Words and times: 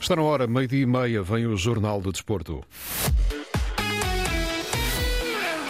Está 0.00 0.16
na 0.16 0.22
hora, 0.22 0.46
meio-dia 0.46 0.82
e 0.82 0.86
meia, 0.86 1.22
vem 1.22 1.46
o 1.46 1.56
Jornal 1.56 2.00
do 2.00 2.10
Desporto. 2.12 2.62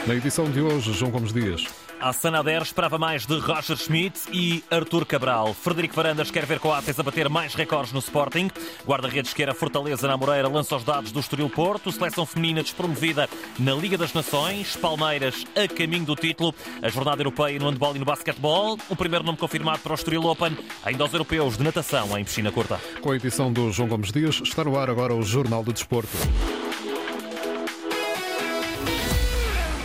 Na 0.06 0.14
edição 0.14 0.50
de 0.50 0.60
hoje, 0.60 0.92
João 0.92 1.10
Gomes 1.10 1.32
Dias. 1.32 1.66
A 2.00 2.12
Sanader 2.12 2.62
esperava 2.62 2.96
mais 2.96 3.26
de 3.26 3.36
Roger 3.38 3.76
Schmidt 3.76 4.20
e 4.32 4.62
Artur 4.70 5.04
Cabral. 5.04 5.52
Frederico 5.52 5.96
Varandas 5.96 6.30
quer 6.30 6.46
ver 6.46 6.60
Coates 6.60 6.98
a 6.98 7.02
bater 7.02 7.28
mais 7.28 7.54
recordes 7.54 7.92
no 7.92 7.98
Sporting. 7.98 8.48
Guarda-redes 8.86 9.34
quer 9.34 9.50
a 9.50 9.54
Fortaleza 9.54 10.06
na 10.06 10.16
Moreira 10.16 10.48
lança 10.48 10.76
os 10.76 10.84
dados 10.84 11.10
do 11.10 11.18
Estoril 11.18 11.50
Porto. 11.50 11.90
Seleção 11.90 12.24
feminina 12.24 12.62
despromovida 12.62 13.28
na 13.58 13.74
Liga 13.74 13.98
das 13.98 14.14
Nações. 14.14 14.76
Palmeiras 14.76 15.44
a 15.56 15.66
caminho 15.66 16.04
do 16.04 16.14
título. 16.14 16.54
A 16.80 16.88
jornada 16.88 17.20
europeia 17.20 17.58
no 17.58 17.68
handball 17.68 17.96
e 17.96 17.98
no 17.98 18.04
basquetebol. 18.04 18.78
O 18.88 18.94
primeiro 18.94 19.24
nome 19.24 19.36
confirmado 19.36 19.80
para 19.80 19.92
o 19.92 19.94
Estoril 19.96 20.24
Open. 20.24 20.56
Ainda 20.84 21.02
aos 21.02 21.12
europeus 21.12 21.58
de 21.58 21.64
natação 21.64 22.16
em 22.16 22.22
piscina 22.22 22.52
curta. 22.52 22.80
Com 23.00 23.10
a 23.10 23.16
edição 23.16 23.52
do 23.52 23.72
João 23.72 23.88
Gomes 23.88 24.12
Dias, 24.12 24.40
está 24.40 24.62
no 24.62 24.78
ar 24.78 24.88
agora 24.88 25.14
o 25.14 25.22
Jornal 25.22 25.64
do 25.64 25.72
Desporto. 25.72 26.16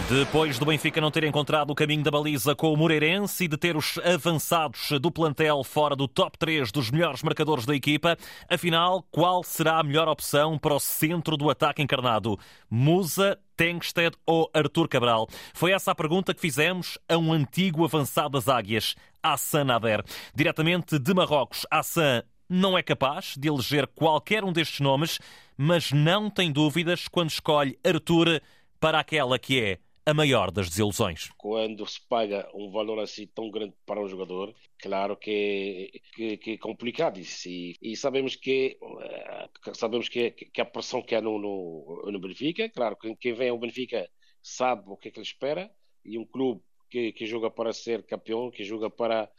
Depois 0.10 0.60
do 0.60 0.66
Benfica 0.66 1.00
não 1.00 1.10
ter 1.10 1.24
encontrado 1.24 1.72
o 1.72 1.76
caminho 1.76 2.04
da 2.04 2.12
baliza 2.12 2.54
com 2.54 2.74
o 2.74 2.78
Moreirense 2.78 3.46
e 3.46 3.48
de 3.48 3.58
ter 3.58 3.78
os 3.78 3.98
avançados 4.00 4.92
do 5.00 5.10
plantel 5.10 5.64
fora 5.64 5.96
do 5.96 6.10
top 6.10 6.38
3 6.38 6.74
dos 6.74 6.92
melhores 6.92 7.24
marcadores 7.24 7.66
da 7.66 7.74
equipa, 7.74 8.18
afinal, 8.50 9.02
qual 9.10 9.44
será 9.44 9.80
a 9.80 9.84
melhor 9.84 10.10
opção 10.10 10.60
para 10.60 10.74
o 10.74 10.80
centro 10.80 11.38
do 11.38 11.50
ataque 11.50 11.82
encarnado? 11.82 12.38
Musa, 12.70 13.40
Tengsted 13.56 14.16
ou 14.26 14.52
Artur 14.54 14.90
Cabral? 14.90 15.28
Foi 15.54 15.72
essa 15.72 15.92
a 15.92 15.96
pergunta 15.96 16.34
que 16.34 16.42
fizemos 16.42 17.00
a 17.08 17.18
um 17.18 17.32
antigo 17.32 17.86
avançado 17.86 18.32
das 18.32 18.50
Águias, 18.50 18.96
Hassan 19.24 19.64
Nader. 19.64 20.04
Diretamente 20.36 21.00
de 21.00 21.14
Marrocos, 21.14 21.66
Hassan 21.72 22.24
não 22.50 22.78
é 22.78 22.84
capaz 22.84 23.36
de 23.38 23.48
eleger 23.48 23.88
qualquer 23.88 24.44
um 24.44 24.52
destes 24.52 24.82
nomes, 24.82 25.18
mas 25.58 25.94
não 25.94 26.30
tem 26.30 26.52
dúvidas 26.52 27.08
quando 27.08 27.30
escolhe 27.30 27.80
Artur 27.84 28.42
para 28.82 29.00
aquela 29.00 29.40
que 29.40 29.62
é 29.62 29.80
a 30.06 30.14
maior 30.14 30.52
das 30.52 30.70
desilusões. 30.70 31.30
Quando 31.38 31.86
se 31.88 32.00
paga 32.08 32.50
um 32.54 32.70
valor 32.70 33.00
assim 33.00 33.26
tão 33.28 33.50
grande 33.50 33.74
para 33.86 34.02
um 34.02 34.08
jogador, 34.08 34.54
claro 34.80 35.16
que, 35.16 36.02
que, 36.14 36.38
que 36.38 36.52
é 36.52 36.58
complicado 36.58 37.20
isso. 37.20 37.48
E, 37.48 37.78
e, 37.82 37.96
sabemos 37.96 38.36
que 38.36 38.78
eh, 39.02 39.50
sabemos 39.74 40.10
que, 40.10 40.32
que 40.32 40.62
a 40.62 40.66
pressão 40.66 41.02
que 41.02 41.16
há 41.16 41.22
no, 41.22 41.40
no, 41.40 42.12
no 42.12 42.20
Benfica, 42.20 42.70
claro, 42.70 42.98
que 42.98 43.16
quem 43.16 43.34
vem 43.34 43.50
ao 43.50 43.58
Benfica 43.58 44.10
sabe 44.42 44.84
o 44.88 44.98
que 44.98 45.08
é 45.08 45.12
que 45.12 45.20
ele 45.20 45.26
espera 45.26 45.72
e 46.04 46.18
um 46.18 46.26
clube 46.26 46.62
que, 46.90 47.14
que 47.14 47.26
joga 47.26 47.50
para 47.50 47.72
ser 47.72 48.06
campeão, 48.06 48.52
que 48.52 48.64
joga 48.64 48.90
para 48.90 49.30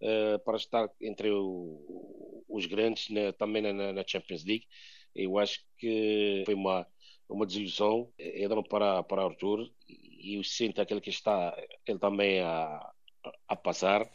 uh, 0.00 0.38
para 0.44 0.56
estar 0.56 0.88
entre 1.00 1.30
o, 1.30 2.44
os 2.48 2.64
grandes 2.66 3.10
na, 3.10 3.32
também 3.34 3.60
na, 3.60 3.92
na 3.92 4.04
Champions 4.06 4.44
League. 4.44 4.66
Eu 5.14 5.38
acho 5.38 5.60
que 5.78 6.42
foi 6.46 6.54
uma 6.54 6.86
uma 7.28 7.44
desilusão 7.44 8.08
entram 8.18 8.62
para 8.62 9.02
para 9.02 9.24
Arthur 9.24 9.68
e 10.18 10.36
eu 10.36 10.44
sinto 10.44 10.80
aquele 10.80 11.00
que 11.00 11.10
está 11.10 11.56
ele 11.86 11.98
também 11.98 12.40
a, 12.40 12.90
a 13.48 13.56
passar. 13.56 14.08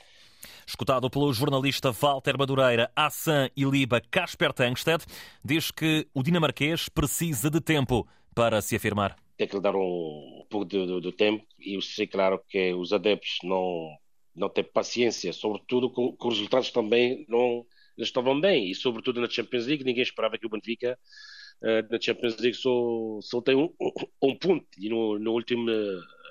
Escutado 0.66 1.10
pelo 1.10 1.32
jornalista 1.34 1.92
Walter 1.92 2.38
Madureira, 2.38 2.92
Assan 2.96 3.50
e 3.56 3.64
Liba 3.64 4.02
Casper 4.02 4.54
Tangsted, 4.54 5.04
diz 5.44 5.72
que 5.72 6.08
o 6.14 6.24
dinamarquês 6.24 6.90
precisa 6.90 7.50
de 7.50 7.62
tempo 7.62 8.08
para 8.34 8.62
se 8.62 8.76
afirmar. 8.76 9.16
Tem 9.38 9.48
que 9.48 9.56
lhe 9.56 9.62
dar 9.62 9.76
um 9.76 10.46
pouco 10.50 10.66
de, 10.66 10.86
de, 10.86 11.02
de 11.02 11.12
tempo 11.12 11.46
e 11.60 11.76
eu 11.76 11.82
sei, 11.82 12.08
claro, 12.08 12.42
que 12.48 12.74
os 12.74 12.94
adeptos 12.94 13.40
não, 13.44 13.96
não 14.36 14.50
têm 14.50 14.64
paciência, 14.64 15.34
sobretudo 15.34 15.90
com, 15.90 16.16
com 16.16 16.28
os 16.28 16.36
resultados 16.36 16.72
também 16.72 17.26
não, 17.28 17.66
não 17.98 18.04
estavam 18.04 18.40
bem 18.40 18.70
e, 18.70 18.76
sobretudo, 18.76 19.22
na 19.22 19.30
Champions 19.30 19.66
League, 19.66 19.84
ninguém 19.84 20.04
esperava 20.04 20.38
que 20.38 20.46
o 20.46 20.50
Benfica 20.50 20.98
na 21.62 22.00
Champions 22.00 22.38
League 22.38 22.58
só, 22.58 23.20
só 23.22 23.42
tem 23.42 23.56
um, 23.56 23.72
um 24.22 24.36
ponto 24.36 24.66
e 24.78 24.90
no, 24.90 25.20
no 25.20 25.32
último 25.32 25.70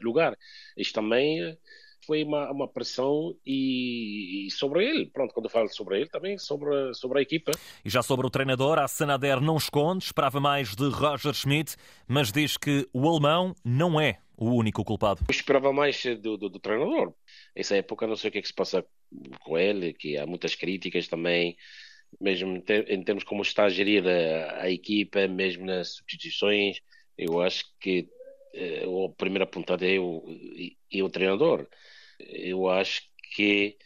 lugar. 0.02 0.36
Isto 0.76 0.94
também 0.94 1.42
eh, 1.42 1.56
foi 2.06 2.24
uma, 2.24 2.50
uma 2.50 2.68
pressão 2.68 3.34
e, 3.46 4.46
e, 4.46 4.50
sobre 4.50 4.84
ele, 4.84 5.06
pronto, 5.06 5.32
quando 5.32 5.46
eu 5.46 5.50
falo 5.50 5.68
sobre 5.68 6.00
ele, 6.00 6.08
também 6.08 6.38
sobre, 6.38 6.94
sobre 6.94 7.18
a 7.20 7.22
equipa. 7.22 7.52
E 7.84 7.90
já 7.90 8.02
sobre 8.02 8.26
o 8.26 8.30
treinador, 8.30 8.78
a 8.78 8.88
Sanader 8.88 9.40
não 9.40 9.56
esconde, 9.56 10.04
esperava 10.04 10.40
mais 10.40 10.74
de 10.74 10.88
Roger 10.88 11.34
Schmidt, 11.34 11.76
mas 12.08 12.32
diz 12.32 12.56
que 12.56 12.88
o 12.92 13.08
alemão 13.08 13.54
não 13.64 14.00
é 14.00 14.18
o 14.36 14.54
único 14.54 14.82
culpado. 14.84 15.20
Eu 15.28 15.32
esperava 15.32 15.72
mais 15.72 16.02
do, 16.20 16.36
do, 16.36 16.48
do 16.48 16.58
treinador. 16.58 17.12
Essa 17.54 17.76
época 17.76 18.06
não 18.06 18.16
sei 18.16 18.30
o 18.30 18.32
que 18.32 18.38
é 18.38 18.42
que 18.42 18.48
se 18.48 18.54
passa 18.54 18.84
com 19.40 19.58
ele, 19.58 19.92
que 19.92 20.16
há 20.16 20.26
muitas 20.26 20.54
críticas 20.54 21.08
também 21.08 21.56
mesmo 22.20 22.62
em 22.88 23.02
termos 23.04 23.24
como 23.24 23.42
está 23.42 23.68
gerida 23.68 24.10
a 24.60 24.70
equipa, 24.70 25.26
mesmo 25.28 25.66
nas 25.66 25.96
substituições, 25.96 26.80
eu 27.16 27.40
acho 27.40 27.64
que 27.80 28.08
eh, 28.54 28.84
a 28.84 29.08
primeira 29.16 29.46
pontada 29.46 29.86
é 29.86 29.98
o, 29.98 30.24
é 30.92 31.02
o 31.02 31.10
treinador. 31.10 31.68
Eu 32.18 32.68
acho 32.68 33.02
que 33.34 33.76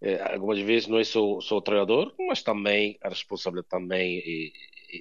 eh, 0.00 0.20
algumas 0.32 0.58
vezes 0.60 0.88
não 0.88 0.98
é 0.98 1.04
só, 1.04 1.40
só 1.40 1.56
o 1.58 1.62
treinador, 1.62 2.14
mas 2.18 2.42
também 2.42 2.98
a 3.02 3.08
responsabilidade 3.08 3.68
também 3.68 4.18
e, 4.18 4.52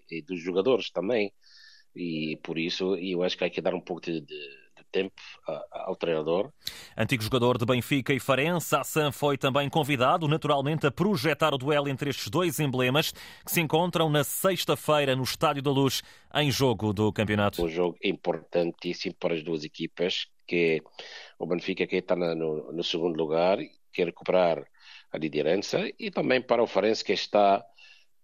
e, 0.10 0.18
e 0.18 0.22
dos 0.22 0.42
jogadores 0.42 0.90
também. 0.92 1.34
E 1.96 2.38
por 2.44 2.58
isso 2.58 2.96
eu 2.98 3.24
acho 3.24 3.38
que 3.38 3.44
há 3.44 3.50
que 3.50 3.62
dar 3.62 3.74
um 3.76 3.82
pouco 3.82 4.02
de, 4.02 4.22
de 4.22 4.61
tempo 4.92 5.14
ao 5.72 5.96
treinador. 5.96 6.52
Antigo 6.98 7.24
jogador 7.24 7.58
de 7.58 7.66
Benfica 7.66 8.14
e 8.14 8.20
Farense, 8.20 8.76
Assan 8.76 9.12
foi 9.12 9.38
também 9.38 9.70
convidado, 9.70 10.28
naturalmente, 10.28 10.86
a 10.86 10.92
projetar 10.92 11.54
o 11.54 11.58
duelo 11.58 11.88
entre 11.88 12.10
estes 12.10 12.30
dois 12.30 12.60
emblemas 12.60 13.12
que 13.12 13.52
se 13.52 13.62
encontram 13.62 14.10
na 14.10 14.24
sexta-feira 14.24 15.16
no 15.16 15.24
Estádio 15.24 15.62
da 15.62 15.72
Luz, 15.72 16.04
em 16.36 16.52
jogo 16.52 16.94
do 16.94 17.12
campeonato. 17.12 17.64
Um 17.64 17.70
jogo 17.70 17.98
importantíssimo 18.04 19.16
para 19.20 19.34
as 19.34 19.44
duas 19.44 19.64
equipas, 19.64 20.28
que 20.48 20.82
o 21.40 21.46
Benfica 21.46 21.88
que 21.88 21.98
está 21.98 22.16
no, 22.16 22.72
no 22.72 22.84
segundo 22.84 23.18
lugar, 23.18 23.58
quer 23.94 24.06
recuperar 24.06 24.64
a 25.12 25.18
liderança, 25.18 25.90
e 26.00 26.10
também 26.10 26.42
para 26.42 26.64
o 26.64 26.68
Farense 26.68 27.04
que 27.04 27.14
está 27.14 27.64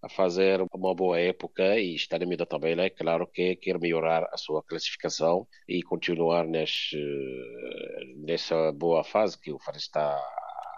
a 0.01 0.09
fazer 0.09 0.61
uma 0.73 0.93
boa 0.93 1.19
época 1.19 1.79
e 1.79 1.95
estar 1.95 2.19
no 2.19 2.27
meio 2.27 2.37
da 2.37 2.45
tabela, 2.45 2.83
é 2.83 2.89
claro 2.89 3.27
que 3.27 3.55
quer 3.55 3.79
melhorar 3.79 4.27
a 4.31 4.37
sua 4.37 4.63
classificação 4.63 5.47
e 5.67 5.81
continuar 5.83 6.45
nesse, 6.45 6.97
nessa 8.17 8.71
boa 8.71 9.03
fase 9.03 9.39
que 9.39 9.51
o 9.51 9.59
Farense 9.59 9.85
está 9.85 10.17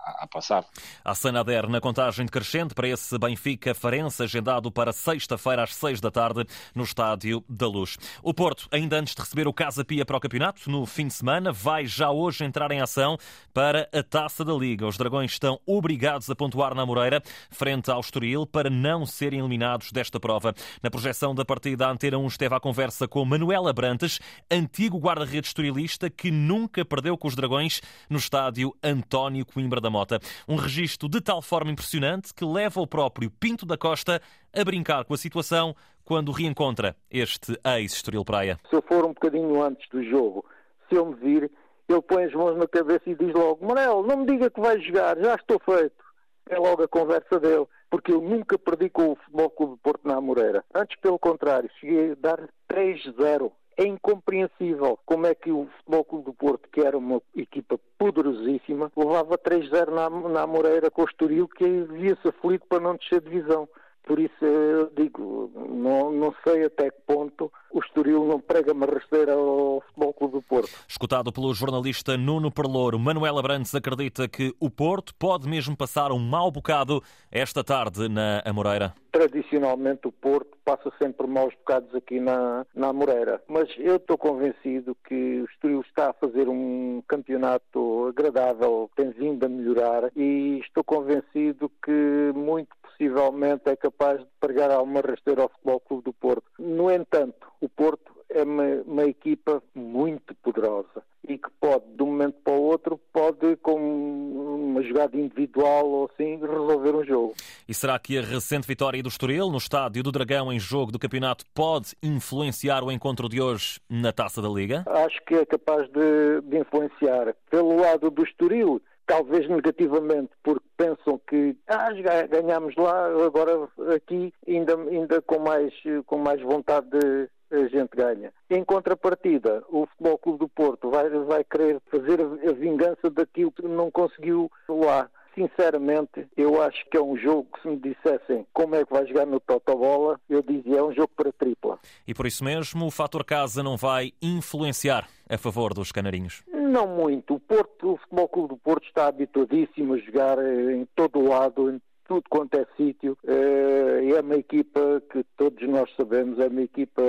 a 0.06 0.28
passar. 0.28 0.66
A 1.04 1.14
Sanader 1.16 1.68
na 1.70 1.80
contagem 1.80 2.26
decrescente 2.26 2.74
para 2.74 2.88
esse 2.88 3.18
Benfica 3.18 3.74
Farense, 3.74 4.24
agendado 4.24 4.72
para 4.72 4.92
sexta-feira 4.92 5.64
às 5.64 5.76
seis 5.76 6.00
da 6.00 6.12
tarde 6.12 6.46
no 6.74 6.84
Estádio 6.84 7.44
da 7.48 7.68
Luz. 7.68 7.98
O 8.24 8.34
Porto, 8.34 8.68
ainda 8.72 8.98
antes 8.98 9.16
de 9.16 9.22
receber 9.22 9.48
o 9.48 9.54
Casa 9.54 9.84
Pia 9.84 10.06
para 10.06 10.18
o 10.18 10.20
campeonato, 10.20 10.70
no 10.70 10.86
fim 10.86 11.08
de 11.08 11.14
semana, 11.14 11.52
vai 11.52 11.86
já 11.86 12.10
hoje 12.10 12.44
entrar 12.44 12.72
em 12.72 12.82
ação 12.82 13.18
para 13.54 13.90
a 13.94 14.04
Taça 14.04 14.44
da 14.44 14.54
Liga. 14.54 14.88
Os 14.88 14.98
Dragões 14.98 15.32
estão 15.32 15.60
obrigados 15.66 16.30
a 16.30 16.36
pontuar 16.36 16.74
na 16.74 16.86
Moreira, 16.86 17.22
frente 17.50 17.92
ao 17.92 18.00
Estoril, 18.00 18.46
para 18.46 18.70
não 18.70 19.06
serem 19.06 19.40
eliminados 19.40 19.92
desta 19.92 20.20
prova. 20.20 20.54
Na 20.82 20.90
projeção 20.90 21.34
da 21.36 21.46
partida, 21.46 21.88
a 21.88 21.92
Antena 21.92 22.18
1 22.18 22.28
esteve 22.28 22.56
à 22.56 22.60
conversa 22.60 23.08
com 23.08 23.24
Manuela 23.26 23.74
Brantes, 23.74 24.20
antigo 24.50 24.98
guarda-redes 24.98 25.50
estorilista 25.50 26.10
que 26.10 26.32
nunca 26.32 26.84
perdeu 26.86 27.18
com 27.18 27.28
os 27.28 27.36
Dragões 27.36 27.82
no 28.10 28.18
estádio 28.18 28.76
António 28.84 29.46
Coimbra 29.46 29.82
da 29.82 29.89
Mota. 29.90 30.00
Mota. 30.00 30.20
Um 30.48 30.56
registro 30.56 31.10
de 31.10 31.20
tal 31.20 31.42
forma 31.42 31.72
impressionante 31.72 32.34
que 32.34 32.46
leva 32.46 32.80
o 32.80 32.88
próprio 32.88 33.30
Pinto 33.30 33.66
da 33.66 33.78
Costa 33.78 34.22
a 34.54 34.64
brincar 34.64 35.04
com 35.04 35.14
a 35.14 35.18
situação 35.18 35.76
quando 36.04 36.32
reencontra 36.32 36.96
este 37.12 37.60
ex-Estoril 37.64 38.24
Praia. 38.24 38.58
Se 38.70 38.76
eu 38.76 38.82
for 38.82 39.06
um 39.06 39.10
bocadinho 39.10 39.62
antes 39.62 39.88
do 39.90 40.04
jogo, 40.04 40.46
se 40.88 40.96
eu 40.96 41.06
me 41.06 41.16
vir, 41.16 41.52
ele 41.88 42.02
põe 42.02 42.24
as 42.24 42.34
mãos 42.34 42.58
na 42.58 42.68
cabeça 42.68 43.04
e 43.08 43.16
diz 43.16 43.34
logo: 43.34 43.66
Manel, 43.66 44.04
não 44.04 44.18
me 44.18 44.26
diga 44.26 44.50
que 44.50 44.62
vai 44.62 44.80
jogar, 44.80 45.18
já 45.18 45.36
estou 45.36 45.60
feito. 45.60 46.10
É 46.50 46.58
logo 46.58 46.82
a 46.82 46.88
conversa 46.88 47.40
dele, 47.40 47.68
porque 47.92 48.12
eu 48.12 48.22
nunca 48.22 48.58
perdi 48.58 48.90
com 48.90 49.12
o 49.12 49.16
Futebol 49.16 49.50
Clube 49.52 49.74
de 49.74 49.82
Porto 49.82 50.08
na 50.08 50.20
Moreira. 50.20 50.64
Antes, 50.74 51.00
pelo 51.00 51.20
contrário, 51.20 51.70
cheguei 51.80 52.14
a 52.14 52.16
dar 52.16 52.50
3-0 52.72 53.52
é 53.80 53.88
incompreensível 53.88 55.00
como 55.06 55.26
é 55.26 55.34
que 55.34 55.50
o 55.50 55.66
Futebol 55.78 56.04
Clube 56.04 56.26
do 56.26 56.34
Porto, 56.34 56.68
que 56.70 56.82
era 56.82 56.98
uma 56.98 57.22
equipa 57.34 57.80
poderosíssima, 57.98 58.92
levava 58.94 59.38
3-0 59.38 59.90
na, 59.90 60.10
na 60.10 60.46
Moreira 60.46 60.92
com 60.92 61.04
o 61.04 61.06
Estoril, 61.06 61.48
que 61.48 61.66
via-se 61.84 62.28
aflito 62.28 62.68
para 62.68 62.82
não 62.82 62.98
descer 62.98 63.22
divisão. 63.22 63.70
Por 64.10 64.20
isso 64.20 64.44
eu 64.44 64.90
digo, 64.98 65.52
não, 65.70 66.12
não 66.12 66.34
sei 66.44 66.66
até 66.66 66.90
que 66.90 67.00
ponto 67.06 67.52
o 67.72 67.80
Estoril 67.80 68.26
não 68.26 68.40
prega 68.40 68.74
uma 68.74 68.88
rasteira 68.88 69.34
ao 69.34 69.82
Futebol 69.82 70.14
Clube 70.14 70.34
do 70.34 70.42
Porto. 70.42 70.72
Escutado 70.88 71.32
pelo 71.32 71.54
jornalista 71.54 72.18
Nuno 72.18 72.52
Perlouro, 72.52 72.98
Manuel 72.98 73.38
Abrantes 73.38 73.76
acredita 73.76 74.28
que 74.28 74.52
o 74.60 74.68
Porto 74.68 75.14
pode 75.14 75.48
mesmo 75.48 75.78
passar 75.78 76.12
um 76.12 76.18
mau 76.18 76.50
bocado 76.50 77.04
esta 77.32 77.64
tarde 77.64 78.10
na 78.10 78.42
Amoreira. 78.44 78.96
Tradicionalmente 79.12 80.08
o 80.08 80.12
Porto 80.12 80.58
passa 80.66 80.92
sempre 80.98 81.28
maus 81.28 81.54
bocados 81.54 81.94
aqui 81.94 82.20
na, 82.20 82.66
na 82.74 82.88
Amoreira, 82.88 83.42
mas 83.48 83.70
eu 83.78 83.98
estou 83.98 84.18
convencido 84.18 84.98
que 85.08 85.42
o 85.42 85.46
Estoril 85.46 85.82
está 85.82 86.10
a 86.10 86.14
fazer 86.14 86.48
um 86.50 87.04
campeonato 87.08 88.08
agradável, 88.08 88.90
tem 88.96 89.12
vindo 89.12 89.46
a 89.46 89.50
melhorar 89.50 90.12
e 90.16 90.60
estou 90.64 90.84
convencido 90.84 91.72
que 91.84 92.32
muito 92.36 92.79
possivelmente 93.00 93.70
é 93.70 93.76
capaz 93.78 94.20
de 94.20 94.28
pregar 94.40 94.70
alguma 94.70 95.00
rasteira 95.00 95.44
ao 95.44 95.50
Futebol 95.50 95.80
Clube 95.80 96.04
do 96.04 96.14
Porto. 96.14 96.44
No 96.60 96.92
entanto, 96.92 97.48
o 97.62 97.70
Porto 97.70 98.12
é 98.30 98.44
uma, 98.44 98.64
uma, 98.86 99.04
equipa 99.06 99.64
muito 99.74 100.36
poderosa 100.36 101.02
e 101.28 101.38
que 101.38 101.50
pode, 101.60 101.86
de 101.96 102.04
um 102.04 102.08
momento 102.08 102.36
para 102.44 102.54
o 102.54 102.62
outro, 102.62 103.00
pode, 103.12 103.56
com 103.58 103.76
uma 103.76 104.84
jogada 104.84 105.18
individual 105.18 105.88
ou 105.88 106.10
assim, 106.12 106.38
resolver 106.40 106.96
um 106.96 107.06
jogo. 107.06 107.34
E 107.68 107.74
será 107.74 107.98
que 107.98 108.18
a 108.18 108.22
recente 108.22 108.68
vitória 108.68 109.02
do 109.02 109.10
Estoril 109.10 109.50
no 109.50 109.58
estádio 109.58 110.04
do 110.04 110.12
Dragão 110.12 110.52
em 110.52 110.60
jogo 110.60 110.92
do 110.92 111.00
campeonato 111.00 111.46
pode 111.54 111.96
influenciar 112.04 112.84
o 112.84 112.92
encontro 112.92 113.30
de 113.30 113.42
hoje 113.42 113.80
na 113.90 114.12
Taça 114.12 114.42
da 114.42 114.50
Liga? 114.50 114.84
Acho 114.88 115.20
que 115.26 115.36
é 115.36 115.46
capaz 115.46 115.90
de, 115.90 116.42
de 116.44 116.60
influenciar. 116.60 117.36
Pelo 117.50 117.80
lado 117.80 118.12
do 118.12 118.24
Estoril, 118.24 118.82
talvez 119.10 119.50
negativamente, 119.50 120.30
porque 120.44 120.64
pensam 120.78 121.20
que 121.28 121.58
ah, 121.68 121.90
ganhamos 122.30 122.76
lá, 122.76 123.08
agora 123.26 123.68
aqui 123.96 124.32
ainda, 124.48 124.76
ainda 124.76 125.20
com, 125.24 125.40
mais, 125.40 125.74
com 126.06 126.20
mais 126.20 126.40
vontade 126.40 126.88
de 126.90 127.28
a 127.52 127.68
gente 127.68 127.90
ganha. 127.96 128.32
Em 128.52 128.64
contrapartida, 128.64 129.64
o 129.70 129.88
Futebol 129.88 130.18
Clube 130.20 130.40
do 130.40 130.48
Porto 130.48 130.92
vai, 130.92 131.10
vai 131.10 131.44
querer 131.44 131.82
fazer 131.90 132.22
a 132.22 132.54
vingança 132.54 133.10
daquilo 133.10 133.52
que 133.52 133.64
não 133.64 133.90
conseguiu 133.90 134.52
lá. 134.70 135.10
Sinceramente, 135.40 136.28
eu 136.36 136.62
acho 136.62 136.86
que 136.90 136.98
é 136.98 137.02
um 137.02 137.16
jogo 137.16 137.48
que 137.54 137.62
se 137.62 137.68
me 137.70 137.78
dissessem 137.78 138.46
como 138.52 138.76
é 138.76 138.84
que 138.84 138.92
vai 138.92 139.08
jogar 139.08 139.26
no 139.26 139.40
Totobola, 139.40 140.20
eu 140.30 140.42
dizia 140.42 140.80
é 140.80 140.84
um 140.84 140.94
jogo 140.94 141.12
para 141.16 141.32
tripla. 141.32 141.80
E 142.06 142.14
por 142.14 142.26
isso 142.26 142.44
mesmo 142.44 142.86
o 142.86 142.92
fator 142.92 143.24
casa 143.24 143.64
não 143.64 143.78
vai 143.78 144.12
influenciar 144.22 145.08
a 145.30 145.38
favor 145.38 145.74
dos 145.74 145.94
canarinhos? 145.94 146.44
Não 146.52 146.88
muito. 146.88 147.36
O 147.36 147.40
Porto, 147.40 147.94
o 147.94 147.98
Futebol 147.98 148.28
Clube 148.28 148.50
do 148.50 148.58
Porto 148.58 148.86
está 148.86 149.08
habituadíssimo 149.08 149.94
a 149.94 149.98
jogar 149.98 150.38
em 150.40 150.86
todo 150.94 151.20
o 151.20 151.30
lado, 151.30 151.72
em 151.72 151.82
tudo 152.06 152.24
quanto 152.30 152.56
é 152.56 152.66
sítio. 152.76 153.18
Eh, 153.26 154.12
é 154.14 154.20
uma 154.20 154.36
equipa 154.36 155.02
que 155.10 155.24
todos 155.38 155.66
nós 155.70 155.90
sabemos, 155.96 156.38
é 156.40 156.48
uma 156.48 156.64
equipa 156.64 157.02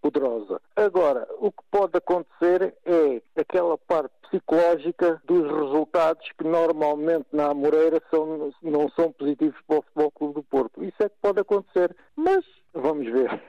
poderosa. 0.00 0.60
Agora, 0.76 1.26
o 1.38 1.50
que 1.50 1.62
pode 1.70 1.96
acontecer 1.96 2.74
é 2.84 3.22
aquela 3.36 3.76
parte 3.78 4.12
psicológica 4.30 5.20
dos 5.24 5.44
resultados 5.50 6.26
que 6.36 6.44
normalmente 6.44 7.26
na 7.32 7.50
Amoreira 7.50 8.00
são, 8.10 8.52
não 8.62 8.88
são 8.90 9.12
positivos 9.12 9.58
para 9.66 9.78
o 9.78 9.82
Futebol 9.82 10.10
Clube 10.10 10.34
do 10.34 10.42
Porto. 10.42 10.84
Isso 10.84 11.02
é 11.02 11.08
que 11.08 11.16
pode 11.20 11.40
acontecer, 11.40 11.94
mas 12.14 12.44
vamos 12.74 13.10
ver. 13.10 13.42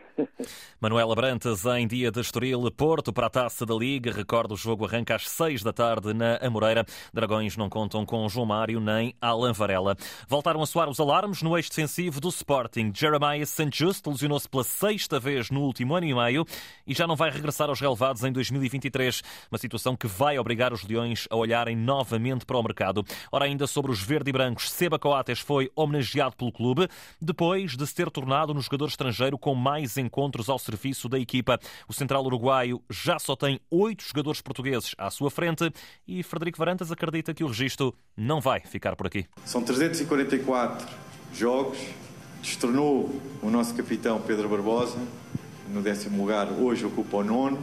Manuela 0.79 1.13
Brantes, 1.13 1.65
em 1.65 1.85
dia 1.85 2.09
de 2.11 2.21
Estoril, 2.21 2.71
Porto 2.71 3.11
para 3.11 3.27
a 3.27 3.29
Taça 3.29 3.65
da 3.65 3.75
Liga. 3.75 4.11
Recordo, 4.11 4.53
o 4.53 4.57
jogo 4.57 4.85
arranca 4.85 5.15
às 5.15 5.29
seis 5.29 5.61
da 5.61 5.73
tarde 5.73 6.13
na 6.13 6.37
Amoreira. 6.37 6.85
Dragões 7.13 7.57
não 7.57 7.69
contam 7.69 8.05
com 8.05 8.27
João 8.29 8.45
Mário 8.45 8.79
nem 8.79 9.13
Alan 9.21 9.51
Varela. 9.51 9.97
Voltaram 10.27 10.61
a 10.61 10.65
soar 10.65 10.89
os 10.89 10.99
alarmes 10.99 11.41
no 11.41 11.57
eixo 11.57 11.69
defensivo 11.69 12.21
do 12.21 12.29
Sporting. 12.29 12.91
Jeremiah 12.95 13.45
St. 13.45 13.69
Just 13.73 14.05
lesionou-se 14.05 14.47
pela 14.47 14.63
sexta 14.63 15.19
vez 15.19 15.49
no 15.49 15.61
último 15.61 15.95
ano 15.95 16.05
e 16.05 16.13
meio 16.13 16.45
e 16.85 16.93
já 16.93 17.05
não 17.05 17.15
vai 17.15 17.29
regressar 17.29 17.69
aos 17.69 17.79
relevados 17.79 18.23
em 18.23 18.31
2023. 18.31 19.21
Uma 19.51 19.57
situação 19.57 19.95
que 19.95 20.07
vai 20.07 20.39
obrigar 20.39 20.71
os 20.71 20.83
Leões 20.83 21.27
a 21.29 21.35
olharem 21.35 21.75
novamente 21.75 22.45
para 22.45 22.57
o 22.57 22.63
mercado. 22.63 23.03
Ora, 23.31 23.45
ainda 23.45 23.67
sobre 23.67 23.91
os 23.91 24.01
verde 24.01 24.29
e 24.29 24.33
brancos, 24.33 24.71
Seba 24.71 24.97
Coates 24.97 25.39
foi 25.39 25.71
homenageado 25.75 26.35
pelo 26.35 26.51
clube 26.51 26.87
depois 27.21 27.75
de 27.75 27.85
se 27.85 27.95
ter 27.95 28.09
tornado 28.09 28.53
no 28.53 28.61
jogador 28.61 28.87
estrangeiro 28.87 29.37
com 29.37 29.53
mais 29.55 29.97
encontros 29.97 30.08
ao 30.49 30.59
serviço 30.59 31.07
da 31.07 31.19
equipa. 31.19 31.59
O 31.87 31.93
central 31.93 32.23
uruguaio 32.25 32.81
já 32.89 33.19
só 33.19 33.35
tem 33.35 33.59
oito 33.69 34.03
jogadores 34.03 34.41
portugueses 34.41 34.95
à 34.97 35.09
sua 35.09 35.29
frente 35.29 35.71
e 36.07 36.23
Frederico 36.23 36.57
Varantas 36.57 36.91
acredita 36.91 37.33
que 37.33 37.43
o 37.43 37.47
registro 37.47 37.93
não 38.15 38.41
vai 38.41 38.59
ficar 38.61 38.95
por 38.95 39.07
aqui. 39.07 39.25
São 39.45 39.61
344 39.61 40.87
jogos. 41.33 41.77
Destornou 42.41 43.21
o 43.41 43.49
nosso 43.49 43.75
capitão 43.75 44.21
Pedro 44.21 44.47
Barbosa 44.47 44.97
no 45.71 45.81
décimo 45.81 46.17
lugar, 46.21 46.51
hoje 46.51 46.85
ocupa 46.85 47.17
o 47.17 47.23
nono. 47.23 47.59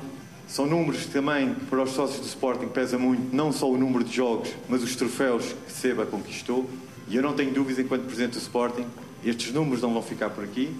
São 0.46 0.64
números 0.64 1.02
que 1.02 1.10
também, 1.10 1.54
para 1.68 1.82
os 1.82 1.90
sócios 1.90 2.20
do 2.20 2.26
Sporting, 2.26 2.68
pesa 2.68 2.96
muito, 2.96 3.34
não 3.34 3.50
só 3.50 3.68
o 3.68 3.76
número 3.76 4.04
de 4.04 4.14
jogos, 4.14 4.48
mas 4.68 4.82
os 4.82 4.94
troféus 4.94 5.54
que 5.66 5.72
Seba 5.72 6.06
conquistou. 6.06 6.70
E 7.08 7.16
eu 7.16 7.22
não 7.22 7.34
tenho 7.34 7.52
dúvidas, 7.52 7.84
enquanto 7.84 8.04
Presidente 8.04 8.34
do 8.34 8.38
Sporting, 8.38 8.86
estes 9.24 9.52
números 9.52 9.82
não 9.82 9.92
vão 9.92 10.02
ficar 10.02 10.30
por 10.30 10.44
aqui. 10.44 10.72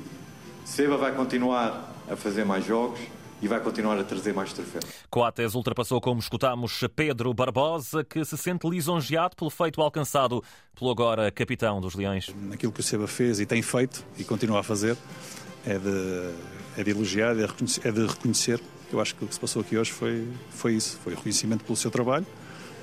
Seba 0.66 0.96
vai 0.96 1.14
continuar 1.14 1.94
a 2.10 2.16
fazer 2.16 2.44
mais 2.44 2.66
jogos 2.66 2.98
e 3.40 3.46
vai 3.46 3.60
continuar 3.60 3.96
a 4.00 4.02
trazer 4.02 4.34
mais 4.34 4.52
troféus. 4.52 4.84
Coates 5.08 5.54
ultrapassou, 5.54 6.00
como 6.00 6.18
escutamos, 6.18 6.80
Pedro 6.94 7.32
Barbosa, 7.32 8.02
que 8.02 8.24
se 8.24 8.36
sente 8.36 8.68
lisonjeado 8.68 9.36
pelo 9.36 9.48
feito 9.48 9.80
alcançado 9.80 10.42
pelo 10.76 10.90
agora 10.90 11.30
capitão 11.30 11.80
dos 11.80 11.94
Leões. 11.94 12.34
Aquilo 12.52 12.72
que 12.72 12.80
o 12.80 12.82
Seba 12.82 13.06
fez 13.06 13.38
e 13.38 13.46
tem 13.46 13.62
feito 13.62 14.04
e 14.18 14.24
continua 14.24 14.58
a 14.58 14.62
fazer 14.64 14.96
é 15.64 15.78
de, 15.78 16.34
é 16.76 16.82
de 16.82 16.90
elogiar, 16.90 17.30
é 17.30 17.34
de 17.34 17.46
reconhecer. 17.46 17.86
É 17.86 17.92
de 17.92 18.04
reconhecer. 18.04 18.60
Eu 18.92 19.00
acho 19.00 19.14
que 19.14 19.24
o 19.24 19.28
que 19.28 19.34
se 19.34 19.40
passou 19.40 19.62
aqui 19.62 19.78
hoje 19.78 19.92
foi, 19.92 20.26
foi 20.50 20.74
isso, 20.74 20.98
foi 20.98 21.12
o 21.12 21.16
reconhecimento 21.16 21.64
pelo 21.64 21.76
seu 21.76 21.92
trabalho 21.92 22.26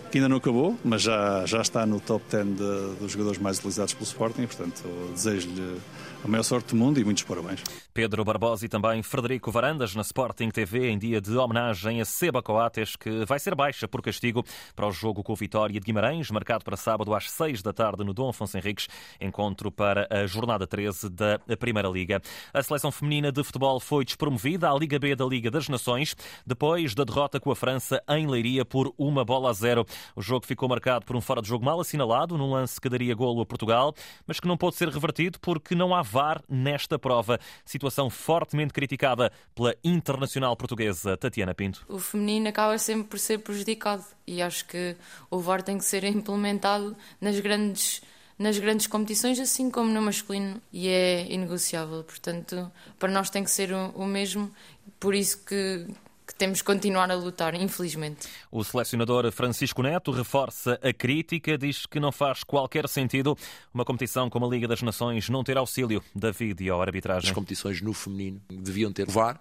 que 0.10 0.20
ainda 0.20 0.30
não 0.30 0.38
acabou, 0.38 0.78
mas 0.86 1.02
já, 1.02 1.44
já 1.48 1.60
está 1.60 1.88
no 1.88 2.00
top 2.00 2.24
10 2.30 2.46
de, 2.46 2.54
dos 3.00 3.12
jogadores 3.12 3.40
mais 3.40 3.58
utilizados 3.58 3.96
pelo 3.96 4.06
Sporting, 4.06 4.46
portanto 4.46 4.84
desejo-lhe 5.12 5.82
a 6.24 6.28
maior 6.28 6.44
sorte 6.44 6.70
do 6.70 6.76
mundo 6.78 7.00
e 7.00 7.04
muitos 7.04 7.24
parabéns. 7.24 7.62
Pedro 7.94 8.24
Barbosa 8.24 8.66
e 8.66 8.70
também 8.70 9.04
Frederico 9.04 9.52
Varandas 9.52 9.94
na 9.94 10.02
Sporting 10.02 10.50
TV 10.50 10.90
em 10.90 10.98
dia 10.98 11.20
de 11.20 11.36
homenagem 11.36 12.00
a 12.00 12.06
Seba 12.06 12.42
Coates, 12.42 12.96
que 12.96 13.26
vai 13.26 13.38
ser 13.40 13.54
baixa 13.56 13.90
por 13.90 14.02
castigo 14.02 14.44
para 14.74 14.88
o 14.88 14.92
jogo 14.92 15.22
com 15.22 15.34
o 15.34 15.36
Vitória 15.36 15.78
de 15.78 15.86
Guimarães, 15.86 16.32
marcado 16.32 16.64
para 16.64 16.78
sábado 16.78 17.14
às 17.14 17.30
6 17.30 17.62
da 17.62 17.74
tarde 17.74 18.06
no 18.06 18.14
Dom 18.14 18.30
Afonso 18.30 18.58
Henriques, 18.58 18.88
encontro 19.20 19.70
para 19.70 20.08
a 20.10 20.26
jornada 20.26 20.66
13 20.66 21.10
da 21.10 21.40
Primeira 21.60 21.90
Liga. 21.90 22.22
A 22.54 22.64
seleção 22.64 22.90
feminina 22.90 23.30
de 23.30 23.44
futebol 23.44 23.80
foi 23.82 24.06
despromovida 24.06 24.72
à 24.72 24.74
Liga 24.78 24.98
B 24.98 25.16
da 25.18 25.26
Liga 25.26 25.52
das 25.52 25.68
Nações, 25.68 26.16
depois 26.48 26.96
da 26.96 27.04
derrota 27.04 27.38
com 27.38 27.52
a 27.52 27.56
França 27.56 28.02
em 28.10 28.28
Leiria 28.28 28.64
por 28.64 28.94
uma 28.98 29.26
bola 29.26 29.50
a 29.50 29.54
zero. 29.54 29.86
O 30.16 30.22
jogo 30.22 30.46
ficou 30.46 30.70
marcado 30.70 31.06
por 31.06 31.18
um 31.18 31.22
fora 31.22 31.42
de 31.42 31.50
jogo 31.50 31.66
mal 31.66 31.82
assinalado, 31.82 32.38
num 32.38 32.52
lance 32.52 32.80
que 32.80 32.88
daria 32.88 33.14
golo 33.14 33.42
a 33.42 33.46
Portugal, 33.46 33.94
mas 34.26 34.40
que 34.40 34.48
não 34.48 34.56
pôde 34.56 34.78
ser 34.78 34.88
revertido 34.88 35.38
porque 35.42 35.76
não 35.76 35.94
há 35.94 36.02
VAR 36.14 36.44
nesta 36.48 37.00
prova. 37.00 37.40
Situação 37.66 38.10
fortemente 38.10 38.72
criticada 38.72 39.32
pela 39.56 39.76
internacional 39.84 40.56
portuguesa 40.56 41.18
Tatiana 41.18 41.56
Pinto. 41.56 41.84
O 41.90 41.98
feminino 41.98 42.50
acaba 42.50 42.78
sempre 42.78 43.06
por 43.06 43.20
ser 43.20 43.40
prejudicado 43.40 44.06
e 44.28 44.42
acho 44.42 44.66
que 44.66 44.96
o 45.32 45.40
VAR 45.40 45.64
tem 45.64 45.78
que 45.78 45.86
ser 45.86 46.04
implementado 46.06 46.96
nas 47.20 47.40
grandes 47.40 48.02
nas 48.38 48.58
grandes 48.58 48.88
competições, 48.88 49.40
assim 49.40 49.70
como 49.70 49.92
no 49.92 50.02
masculino, 50.02 50.60
e 50.72 50.88
é 50.88 51.32
inegociável. 51.32 52.04
Portanto, 52.04 52.70
para 52.98 53.12
nós 53.12 53.30
tem 53.30 53.44
que 53.44 53.52
ser 53.52 53.72
o, 53.72 53.90
o 53.92 54.08
mesmo, 54.08 54.52
por 55.00 55.14
isso 55.14 55.46
que, 55.46 55.86
que 56.34 56.40
temos 56.40 56.60
que 56.60 56.66
continuar 56.66 57.10
a 57.12 57.16
lutar, 57.16 57.54
infelizmente. 57.56 58.28
O 58.52 58.64
selecionador 58.64 59.32
Francisco 59.32 59.82
Neto 59.82 60.12
reforça 60.12 60.80
a 60.82 60.92
crítica, 60.92 61.58
diz 61.58 61.86
que 61.86 62.00
não 62.00 62.12
faz 62.12 62.44
qualquer 62.44 62.90
sentido 62.90 63.38
uma 63.74 63.86
competição 63.86 64.30
como 64.30 64.46
a 64.46 64.50
Liga 64.50 64.68
das 64.68 64.82
Nações 64.82 65.30
não 65.30 65.44
ter 65.44 65.58
auxílio 65.58 66.04
da 66.16 66.32
vídeo-arbitragem. 66.32 67.30
As 67.30 67.36
competições 67.36 67.82
no 67.82 67.94
feminino 67.94 68.42
deviam 68.50 68.92
ter 68.92 69.10
VAR, 69.10 69.40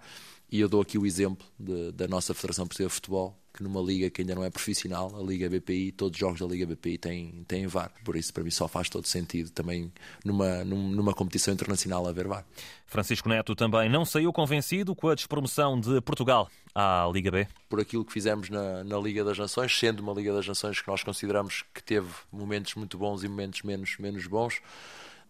e 0.51 0.59
eu 0.59 0.69
dou 0.69 0.81
aqui 0.81 0.97
o 0.97 1.05
exemplo 1.05 1.45
de, 1.59 1.91
da 1.91 2.07
nossa 2.07 2.33
Federação 2.33 2.67
Portuguesa 2.67 2.89
de 2.89 2.95
Futebol, 2.95 3.42
que 3.53 3.61
numa 3.61 3.79
liga 3.79 4.09
que 4.09 4.21
ainda 4.21 4.33
não 4.33 4.43
é 4.43 4.49
profissional, 4.49 5.15
a 5.15 5.21
Liga 5.21 5.47
BPI, 5.47 5.91
todos 5.91 6.15
os 6.15 6.19
jogos 6.19 6.39
da 6.39 6.47
Liga 6.47 6.65
BPI 6.65 6.97
têm, 6.97 7.45
têm 7.47 7.67
VAR. 7.67 7.91
Por 8.03 8.15
isso, 8.15 8.33
para 8.33 8.43
mim, 8.43 8.49
só 8.49 8.67
faz 8.67 8.89
todo 8.89 9.07
sentido 9.07 9.51
também 9.51 9.93
numa, 10.25 10.63
numa 10.63 11.13
competição 11.13 11.53
internacional 11.53 12.07
haver 12.07 12.27
VAR. 12.27 12.43
Francisco 12.87 13.29
Neto 13.29 13.55
também 13.55 13.89
não 13.89 14.05
saiu 14.05 14.33
convencido 14.33 14.95
com 14.95 15.07
a 15.07 15.15
despromoção 15.15 15.79
de 15.79 16.01
Portugal 16.01 16.49
à 16.73 17.07
Liga 17.13 17.29
B. 17.29 17.47
Por 17.69 17.79
aquilo 17.79 18.03
que 18.03 18.11
fizemos 18.11 18.49
na, 18.49 18.83
na 18.83 18.97
Liga 18.97 19.23
das 19.23 19.37
Nações, 19.37 19.77
sendo 19.77 19.99
uma 19.99 20.13
Liga 20.13 20.33
das 20.33 20.47
Nações 20.47 20.81
que 20.81 20.87
nós 20.87 21.03
consideramos 21.03 21.63
que 21.73 21.83
teve 21.83 22.09
momentos 22.31 22.73
muito 22.73 22.97
bons 22.97 23.23
e 23.23 23.27
momentos 23.27 23.61
menos, 23.61 23.97
menos 23.99 24.25
bons 24.25 24.61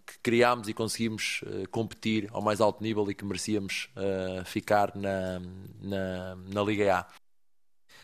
que 0.05 0.19
criámos 0.19 0.67
e 0.67 0.73
conseguimos 0.73 1.41
uh, 1.43 1.67
competir 1.69 2.29
ao 2.33 2.41
mais 2.41 2.59
alto 2.59 2.83
nível 2.83 3.09
e 3.09 3.15
que 3.15 3.23
merecíamos 3.23 3.89
uh, 3.95 4.43
ficar 4.43 4.93
na, 4.95 5.41
na, 5.81 6.35
na 6.35 6.63
Liga 6.63 6.99
A. 6.99 7.22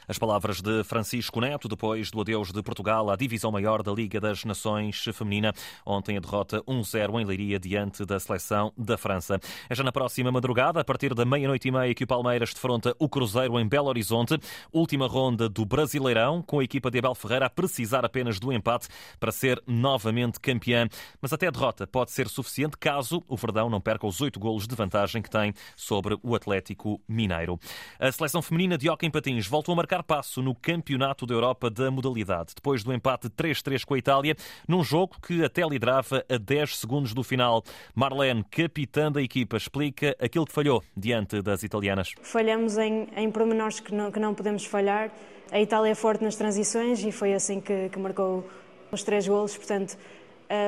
As 0.10 0.18
palavras 0.18 0.60
de 0.60 0.84
Francisco 0.84 1.39
Neto, 1.39 1.68
depois 1.68 2.10
do 2.10 2.20
adeus 2.20 2.51
de 2.51 2.63
Portugal 2.63 3.12
à 3.12 3.16
divisão 3.16 3.51
maior 3.51 3.84
da 3.84 3.92
Liga 3.92 4.20
das 4.20 4.44
Nações 4.44 5.06
Feminina. 5.13 5.54
Ontem 5.86 6.18
a 6.18 6.20
derrota 6.20 6.63
1-0 6.63 7.22
em 7.22 7.25
Leiria 7.25 7.60
diante 7.60 8.04
da 8.04 8.20
seleção 8.20 8.74
da 8.75 8.98
França. 8.98 9.39
É 9.70 9.75
já 9.75 9.84
na 9.84 9.92
próxima 9.92 10.32
madrugada, 10.32 10.82
a 10.82 10.84
partir 10.84 11.13
da 11.13 11.25
meia-noite 11.25 11.68
e 11.68 11.72
meia, 11.72 11.94
que 11.94 12.06
o 12.06 12.08
Palmeiras 12.08 12.56
defronta 12.56 12.96
o 12.98 13.08
Cruzeiro 13.08 13.60
em 13.60 13.68
Belo 13.68 13.88
Horizonte. 13.88 14.36
Última 14.74 15.06
ronda 15.06 15.48
do 15.48 15.63
Brasileirão, 15.63 16.42
com 16.42 16.58
a 16.58 16.63
equipa 16.63 16.89
de 16.89 16.98
Abel 16.98 17.13
Ferreira 17.13 17.46
a 17.46 17.50
precisar 17.50 18.04
apenas 18.04 18.39
do 18.39 18.51
empate 18.51 18.88
para 19.20 19.32
ser 19.32 19.62
novamente 19.68 20.39
campeã. 20.39 20.88
Mas 21.22 21.34
até 21.34 21.46
a 21.46 21.51
derrota 21.51 21.86
pode 21.86 22.10
ser 22.10 22.28
suficiente 22.30 22.80
caso 22.80 23.24
o 23.28 23.38
Verdão 23.38 23.70
não 23.70 23.80
perca 23.80 24.08
os 24.08 24.20
oito 24.22 24.39
golos 24.39 24.68
de 24.68 24.74
vantagem 24.74 25.22
que 25.22 25.30
tem 25.30 25.54
sobre 25.75 26.18
o 26.24 26.34
Atlético 26.34 27.00
Mineiro. 27.08 27.60
A 28.00 28.12
seleção 28.12 28.42
feminina 28.42 28.75
de 28.75 28.89
Hockey 28.89 29.12
Patins 29.12 29.46
voltou 29.46 29.74
a 29.74 29.75
marcar 29.75 29.99
passo 30.03 30.41
no 30.41 30.56
Campeonato 30.56 31.25
da 31.25 31.34
Europa 31.34 31.70
da 31.70 31.89
modalidade, 31.89 32.53
depois 32.56 32.84
do 32.84 32.94
empate 32.94 33.29
3-3 33.29 33.86
com 33.86 33.94
a 33.94 33.98
Itália, 33.98 34.36
num 34.68 34.84
jogo 34.84 35.18
que 35.22 35.44
até 35.44 35.63
liderava 35.63 36.25
a 36.29 36.38
10 36.38 36.77
segundos 36.77 37.13
do 37.13 37.24
final. 37.24 37.63
Marlene, 37.94 38.44
capitã 38.44 39.12
da 39.12 39.22
equipa, 39.22 39.58
explica 39.58 40.15
aquilo 40.20 40.46
que 40.46 40.53
falhou 40.53 40.84
diante 40.96 41.41
das 41.41 41.63
italianas. 41.63 42.13
Falhamos 42.22 42.77
em, 42.77 43.08
em 43.15 43.32
pormenores 43.32 43.79
que 43.79 43.94
não, 43.94 44.12
que 44.12 44.20
não 44.20 44.34
podemos 44.34 44.65
falhar. 44.65 45.12
A 45.51 45.60
Itália 45.60 45.91
é 45.91 45.96
forte 45.96 46.24
nas 46.24 46.36
transições 46.36 47.03
e 47.03 47.12
foi 47.12 47.34
assim 47.34 47.60
que, 47.60 47.89
que 47.89 48.00
marcou 48.00 48.48
os 48.91 49.03
três 49.03 49.27
golos, 49.27 49.56
portanto, 49.56 49.98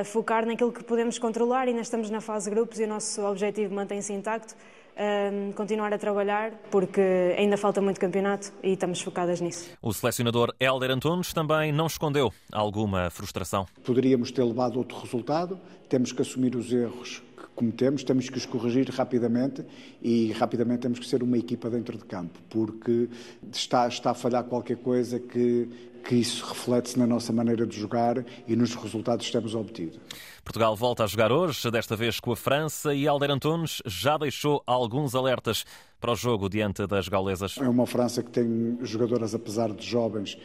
focar 0.04 0.46
naquilo 0.46 0.72
que 0.72 0.84
podemos 0.84 1.18
controlar 1.18 1.66
e 1.66 1.70
ainda 1.70 1.82
estamos 1.82 2.08
na 2.10 2.20
fase 2.20 2.48
de 2.48 2.54
grupos 2.54 2.78
e 2.78 2.84
o 2.84 2.88
nosso 2.88 3.22
objetivo 3.22 3.74
mantém-se 3.74 4.12
intacto 4.12 4.54
um, 4.96 5.52
continuar 5.52 5.92
a 5.92 5.98
trabalhar, 5.98 6.52
porque 6.70 7.34
ainda 7.38 7.56
falta 7.56 7.80
muito 7.80 7.98
campeonato 7.98 8.52
e 8.62 8.72
estamos 8.72 9.00
focadas 9.00 9.40
nisso. 9.40 9.70
O 9.80 9.92
selecionador 9.92 10.54
Helder 10.60 10.90
Antunes 10.90 11.32
também 11.32 11.72
não 11.72 11.86
escondeu 11.86 12.32
alguma 12.50 13.10
frustração. 13.10 13.66
Poderíamos 13.84 14.30
ter 14.30 14.44
levado 14.44 14.76
outro 14.76 14.98
resultado, 14.98 15.58
temos 15.88 16.12
que 16.12 16.22
assumir 16.22 16.54
os 16.56 16.72
erros 16.72 17.22
cometemos, 17.54 18.02
temos 18.02 18.28
que 18.28 18.38
os 18.38 18.46
corrigir 18.46 18.88
rapidamente 18.90 19.64
e 20.00 20.32
rapidamente 20.32 20.80
temos 20.80 20.98
que 20.98 21.06
ser 21.06 21.22
uma 21.22 21.38
equipa 21.38 21.68
dentro 21.70 21.96
de 21.98 22.04
campo, 22.04 22.38
porque 22.48 23.08
está, 23.52 23.86
está 23.86 24.10
a 24.10 24.14
falhar 24.14 24.44
qualquer 24.44 24.76
coisa 24.78 25.20
que, 25.20 25.68
que 26.04 26.14
isso 26.14 26.44
reflete-se 26.46 26.98
na 26.98 27.06
nossa 27.06 27.32
maneira 27.32 27.66
de 27.66 27.78
jogar 27.78 28.24
e 28.46 28.56
nos 28.56 28.74
resultados 28.74 29.26
que 29.26 29.32
temos 29.32 29.54
obtido. 29.54 29.98
Portugal 30.44 30.74
volta 30.74 31.04
a 31.04 31.06
jogar 31.06 31.30
hoje, 31.30 31.70
desta 31.70 31.94
vez 31.94 32.18
com 32.18 32.32
a 32.32 32.36
França, 32.36 32.92
e 32.94 33.06
Alder 33.06 33.30
Antunes 33.30 33.80
já 33.86 34.16
deixou 34.18 34.62
alguns 34.66 35.14
alertas 35.14 35.64
para 36.00 36.12
o 36.12 36.16
jogo 36.16 36.48
diante 36.48 36.84
das 36.84 37.06
gaulesas. 37.06 37.56
É 37.58 37.68
uma 37.68 37.86
França 37.86 38.24
que 38.24 38.30
tem 38.30 38.76
jogadoras, 38.82 39.36
apesar 39.36 39.72
de 39.72 39.86
jovens, 39.86 40.36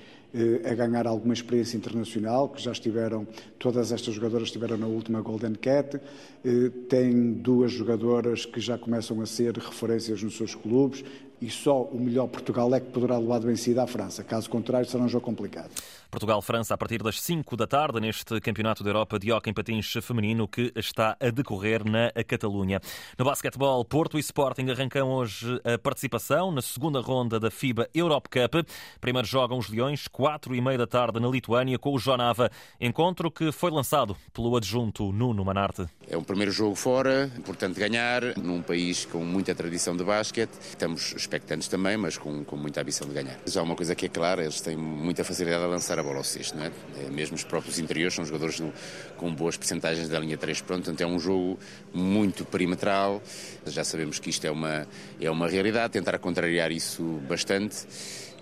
a 0.70 0.74
ganhar 0.74 1.08
alguma 1.08 1.34
experiência 1.34 1.78
internacional, 1.78 2.50
que 2.50 2.62
já 2.62 2.72
estiveram, 2.72 3.26
todas 3.58 3.92
estas 3.92 4.14
jogadoras 4.14 4.50
estiveram 4.50 4.78
na 4.78 4.88
última 4.88 5.22
Golden 5.22 5.54
Cat, 5.54 6.00
eh, 6.44 6.70
tem 6.90 7.34
duas 7.34 7.72
jogadoras 7.72 8.46
que 8.46 8.60
já 8.60 8.78
começam 8.78 9.22
a 9.22 9.26
ser 9.26 9.58
referências 9.58 10.22
nos 10.22 10.36
seus 10.36 10.54
clubes, 10.54 11.04
e 11.42 11.50
só 11.50 11.84
o 11.84 12.00
melhor 12.00 12.28
Portugal 12.28 12.74
é 12.74 12.80
que 12.80 12.88
poderá 12.88 13.18
levar 13.18 13.40
de 13.40 13.48
vencida 13.48 13.84
à 13.84 13.88
França. 13.88 14.24
Caso 14.24 14.50
contrário, 14.50 14.90
será 14.90 15.04
um 15.04 15.10
jogo 15.10 15.26
complicado. 15.26 15.70
Portugal-França 16.10 16.74
a 16.74 16.78
partir 16.78 17.04
das 17.04 17.22
5 17.22 17.56
da 17.58 17.68
tarde 17.68 18.00
neste 18.00 18.40
Campeonato 18.40 18.84
da 18.84 18.90
Europa 18.90 19.20
de 19.20 19.32
Hockey 19.32 19.50
em 19.50 19.54
Patins 19.54 19.94
Feminino 20.02 20.48
que 20.48 20.72
está 20.76 21.18
a 21.20 21.30
decorrer 21.30 21.84
na 21.84 22.12
Catalunha. 22.24 22.80
No 23.18 23.26
basquetebol, 23.26 23.84
Porto 23.84 24.18
e 24.18 24.22
Sporting 24.22 24.70
arrancam 24.70 25.10
hoje 25.10 25.60
a 25.64 25.78
participação 25.78 26.52
na 26.52 26.62
segunda 26.62 27.02
ronda 27.02 27.40
da 27.40 27.52
FIBA 27.52 27.90
Europe 27.94 28.30
Cup. 28.30 28.68
Primeiro 29.02 29.28
jogam 29.28 29.58
os 29.58 29.70
Leões, 29.70 30.08
4 30.08 30.56
e 30.56 30.62
meia 30.62 30.78
da 30.78 30.88
tarde 30.88 31.20
na 31.20 31.28
Lituânia 31.28 31.78
com 31.78 31.94
o 31.94 32.00
Jonava. 32.00 32.50
Encontro 32.80 33.30
que 33.30 33.52
foi 33.52 33.70
lançado 33.70 34.16
pelo 34.34 34.56
adjunto 34.56 35.12
Nuno 35.12 35.44
Manarte. 35.44 35.88
É 36.10 36.18
um 36.18 36.24
primeiro 36.24 36.52
jogo 36.52 36.76
fora, 36.76 37.30
importante 37.38 37.80
ganhar, 37.80 38.38
num 38.38 38.62
país 38.62 39.06
com 39.06 39.20
muita 39.20 39.54
tradição 39.54 39.96
de 39.96 40.04
basquete. 40.04 40.52
Estamos 40.62 41.14
expectantes 41.28 41.68
também, 41.68 41.98
mas 41.98 42.18
com, 42.18 42.44
com 42.44 42.56
muita 42.56 42.82
ambição 42.82 43.08
de 43.08 43.14
ganhar. 43.14 43.38
Já 43.46 43.62
uma 43.62 43.76
coisa 43.76 43.94
que 43.94 44.06
é 44.06 44.10
clara, 44.10 44.42
eles 44.42 44.62
têm 44.62 44.78
muita 44.78 45.24
facilidade 45.24 45.64
a 45.64 45.68
lançar 45.68 46.00
a 46.00 46.04
bola 46.04 46.18
ao 46.18 46.24
cesto, 46.24 46.58
não 46.58 46.66
é? 46.66 46.72
é 47.06 47.10
mesmo 47.10 47.36
os 47.36 47.44
próprios 47.44 47.78
interiores 47.78 48.16
são 48.16 48.26
jogadores 48.26 48.60
no, 48.60 48.74
com 49.18 49.34
boas 49.34 49.58
percentagens 49.58 50.08
da 50.08 50.20
linha 50.20 50.38
3 50.38 50.62
pronto, 50.62 50.90
então 50.90 51.10
é 51.10 51.12
um 51.14 51.20
jogo 51.20 51.60
muito 51.94 52.46
perimetral. 52.46 53.22
Já 53.66 53.84
sabemos 53.84 54.20
que 54.20 54.30
isto 54.30 54.46
é 54.46 54.52
uma, 54.52 54.88
é 55.20 55.30
uma 55.30 55.48
realidade, 55.48 55.94
tentar 55.94 56.18
contrariar 56.18 56.72
isso 56.72 57.04
bastante 57.28 57.86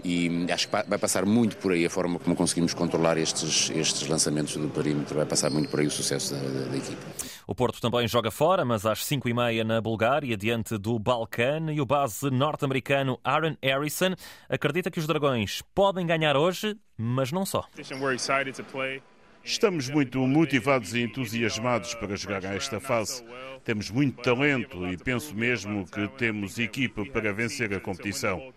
e 0.05 0.51
acho 0.51 0.67
que 0.67 0.75
vai 0.87 0.99
passar 0.99 1.25
muito 1.25 1.57
por 1.57 1.71
aí 1.71 1.83
a 1.83 1.89
forma 1.89 2.19
como 2.19 2.35
conseguimos 2.35 2.75
controlar 2.75 3.17
estes, 3.17 3.71
estes 3.71 4.07
lançamentos 4.07 4.55
do 4.55 4.69
perímetro, 4.69 5.15
vai 5.15 5.25
passar 5.25 5.49
muito 5.49 5.67
por 5.67 5.79
aí 5.79 5.87
o 5.87 5.91
sucesso 5.91 6.35
da, 6.35 6.41
da, 6.41 6.69
da 6.69 6.77
equipe. 6.77 7.01
O 7.47 7.55
Porto 7.55 7.81
também 7.81 8.07
joga 8.07 8.29
fora, 8.29 8.63
mas 8.63 8.85
às 8.85 9.03
5 9.03 9.27
e 9.27 9.33
meia 9.33 9.63
na 9.63 9.81
Bulgária, 9.81 10.37
diante 10.37 10.77
do 10.77 10.99
Balcã, 10.99 11.71
e 11.71 11.81
o 11.81 11.85
base 11.87 12.29
norte-americano 12.29 13.19
Aaron 13.23 13.55
Harrison 13.63 14.13
acredita 14.47 14.91
que 14.91 14.99
os 14.99 15.07
Dragões 15.07 15.63
podem 15.73 16.05
ganhar 16.05 16.37
hoje, 16.37 16.77
mas 16.95 17.31
não 17.31 17.43
só. 17.43 17.65
Estamos 19.45 19.87
muito 19.89 20.25
motivados 20.25 20.95
e 20.95 21.01
entusiasmados 21.01 21.93
para 21.93 22.15
jogar 22.15 22.43
a 22.47 22.55
esta 22.55 22.79
fase. 22.79 23.23
Temos 23.63 23.91
muito 23.91 24.23
talento 24.23 24.87
e 24.87 24.97
penso 24.97 25.35
mesmo 25.35 25.85
que 25.85 26.07
temos 26.17 26.57
equipa 26.57 27.05
para 27.05 27.31
vencer 27.31 27.71
a 27.71 27.79
competição. 27.79 28.51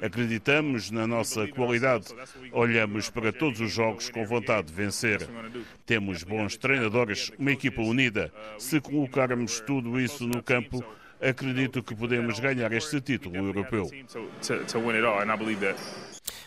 Acreditamos 0.00 0.92
na 0.92 1.08
nossa 1.08 1.48
qualidade. 1.48 2.06
Olhamos 2.52 3.10
para 3.10 3.32
todos 3.32 3.60
os 3.60 3.72
jogos 3.72 4.10
com 4.10 4.24
vontade 4.24 4.68
de 4.68 4.74
vencer. 4.74 5.28
Temos 5.84 6.22
bons 6.22 6.56
treinadores, 6.56 7.32
uma 7.36 7.50
equipa 7.50 7.82
unida. 7.82 8.32
Se 8.58 8.80
colocarmos 8.80 9.58
tudo 9.58 9.98
isso 9.98 10.24
no 10.24 10.40
campo, 10.40 10.84
acredito 11.20 11.82
que 11.82 11.94
podemos 11.94 12.38
ganhar 12.40 12.72
este 12.72 13.00
título 13.00 13.36
europeu. 13.36 13.88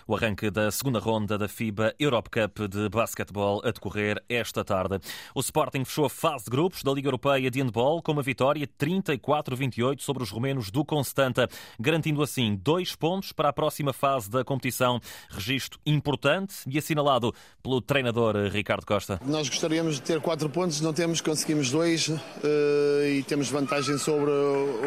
O 0.07 0.15
arranque 0.15 0.49
da 0.49 0.69
segunda 0.71 0.99
ronda 0.99 1.37
da 1.37 1.47
FIBA 1.47 1.93
Europe 1.99 2.29
Cup 2.29 2.67
de 2.67 2.89
basquetebol 2.89 3.61
a 3.63 3.71
decorrer 3.71 4.21
esta 4.27 4.63
tarde. 4.63 4.99
O 5.33 5.39
Sporting 5.39 5.85
fechou 5.85 6.05
a 6.05 6.09
fase 6.09 6.45
de 6.45 6.51
grupos 6.51 6.83
da 6.83 6.91
Liga 6.91 7.07
Europeia 7.07 7.49
de 7.49 7.61
Handball 7.61 8.01
com 8.01 8.11
uma 8.11 8.21
vitória 8.21 8.67
34-28 8.67 10.01
sobre 10.01 10.23
os 10.23 10.29
romenos 10.29 10.69
do 10.69 10.83
Constanta, 10.83 11.47
garantindo 11.79 12.21
assim 12.21 12.55
dois 12.61 12.95
pontos 12.95 13.31
para 13.31 13.49
a 13.49 13.53
próxima 13.53 13.93
fase 13.93 14.29
da 14.29 14.43
competição. 14.43 14.99
Registro 15.29 15.79
importante 15.85 16.55
e 16.67 16.77
assinalado 16.77 17.33
pelo 17.61 17.81
treinador 17.81 18.35
Ricardo 18.51 18.85
Costa. 18.85 19.19
Nós 19.25 19.47
gostaríamos 19.49 19.95
de 19.95 20.01
ter 20.01 20.19
quatro 20.19 20.49
pontos, 20.49 20.81
não 20.81 20.93
temos, 20.93 21.21
conseguimos 21.21 21.71
dois 21.71 22.09
eh, 22.09 23.17
e 23.17 23.23
temos 23.23 23.49
vantagem 23.49 23.97
sobre 23.97 24.31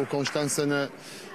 o 0.01 0.05
Constança 0.05 0.65
na 0.65 0.89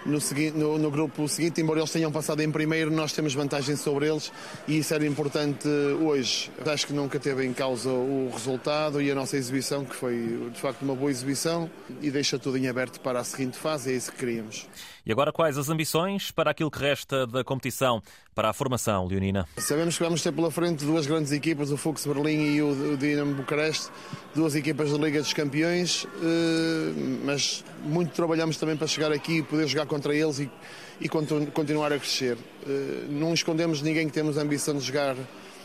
no, 0.06 0.18
no, 0.54 0.78
no, 0.78 0.90
grupo 0.90 1.28
seguinte, 1.28 1.60
embora 1.60 1.80
eles 1.80 1.90
tenham 1.90 2.10
passado 2.10 2.40
em 2.40 2.50
primeiro, 2.50 2.90
nós 2.90 3.12
temos 3.12 3.34
vantagem 3.34 3.76
sobre 3.76 4.08
eles 4.08 4.32
e 4.66 4.78
isso 4.78 4.94
era 4.94 5.06
importante 5.06 5.68
hoje. 5.68 6.50
Acho 6.64 6.86
que 6.86 6.92
nunca 6.92 7.18
teve 7.18 7.44
em 7.44 7.52
causa 7.52 7.90
o 7.90 8.30
resultado 8.32 9.00
e 9.00 9.10
a 9.10 9.14
nossa 9.14 9.36
exibição, 9.36 9.84
que 9.84 9.94
foi 9.94 10.50
de 10.52 10.60
facto 10.60 10.82
uma 10.82 10.94
boa 10.94 11.10
exibição 11.10 11.70
e 12.00 12.10
deixa 12.10 12.38
tudo 12.38 12.56
em 12.56 12.68
aberto 12.68 13.00
para 13.00 13.20
a 13.20 13.24
seguinte 13.24 13.58
fase, 13.58 13.92
é 13.92 13.96
isso 13.96 14.10
que 14.12 14.18
queríamos. 14.18 14.66
E 15.04 15.12
agora 15.12 15.32
quais 15.32 15.56
as 15.56 15.68
ambições 15.68 16.30
para 16.30 16.50
aquilo 16.50 16.70
que 16.70 16.78
resta 16.78 17.26
da 17.26 17.42
competição, 17.42 18.02
para 18.34 18.50
a 18.50 18.52
formação, 18.52 19.06
Leonina? 19.06 19.48
Sabemos 19.56 19.96
que 19.96 20.04
vamos 20.04 20.22
ter 20.22 20.32
pela 20.32 20.50
frente 20.50 20.84
duas 20.84 21.06
grandes 21.06 21.32
equipas, 21.32 21.70
o 21.70 21.76
Fux 21.76 22.06
Berlim 22.06 22.54
e 22.54 22.62
o 22.62 22.96
Dinamo 22.96 23.34
Bucareste, 23.34 23.90
duas 24.34 24.54
equipas 24.54 24.92
da 24.92 24.98
Liga 24.98 25.20
dos 25.20 25.32
Campeões, 25.32 26.06
eh, 26.22 26.92
mas 27.24 27.64
muito 27.82 28.12
trabalhamos 28.12 28.56
também 28.56 28.76
para 28.76 28.86
chegar 28.86 29.10
aqui 29.10 29.38
e 29.38 29.42
poder 29.42 29.66
jogar 29.66 29.86
contra 29.90 30.14
eles 30.14 30.38
e, 30.38 30.48
e 31.00 31.08
continuar 31.08 31.92
a 31.92 31.98
crescer. 31.98 32.38
Eh, 32.66 33.06
não 33.10 33.34
escondemos 33.34 33.82
ninguém 33.82 34.06
que 34.06 34.12
temos 34.12 34.38
a 34.38 34.42
ambição 34.42 34.74
de 34.74 34.80
jogar 34.80 35.16